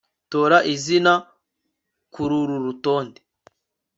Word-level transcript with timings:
Tora 0.31 0.57
izina 0.73 1.13
kururu 2.13 2.55
rutonde 2.65 3.19